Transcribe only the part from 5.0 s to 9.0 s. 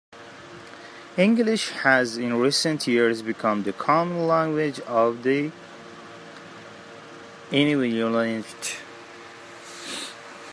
the Inuvialuit.